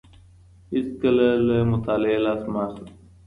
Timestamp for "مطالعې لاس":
1.71-2.41